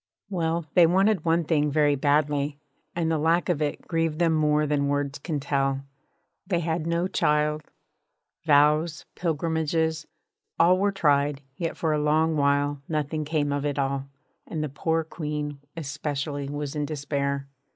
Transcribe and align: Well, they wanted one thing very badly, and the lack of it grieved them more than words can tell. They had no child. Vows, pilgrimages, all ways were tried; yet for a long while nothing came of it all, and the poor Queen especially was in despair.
Well, 0.31 0.65
they 0.73 0.87
wanted 0.87 1.25
one 1.25 1.43
thing 1.43 1.69
very 1.69 1.93
badly, 1.93 2.57
and 2.95 3.11
the 3.11 3.19
lack 3.19 3.49
of 3.49 3.61
it 3.61 3.83
grieved 3.87 4.17
them 4.17 4.33
more 4.33 4.65
than 4.65 4.87
words 4.87 5.19
can 5.19 5.39
tell. 5.39 5.83
They 6.47 6.61
had 6.61 6.87
no 6.87 7.07
child. 7.07 7.61
Vows, 8.43 9.05
pilgrimages, 9.13 10.07
all 10.57 10.77
ways 10.77 10.81
were 10.81 10.91
tried; 10.91 11.41
yet 11.55 11.77
for 11.77 11.93
a 11.93 12.01
long 12.01 12.35
while 12.35 12.81
nothing 12.89 13.25
came 13.25 13.53
of 13.53 13.63
it 13.63 13.77
all, 13.77 14.07
and 14.47 14.63
the 14.63 14.69
poor 14.69 15.03
Queen 15.03 15.59
especially 15.77 16.49
was 16.49 16.75
in 16.75 16.87
despair. 16.87 17.47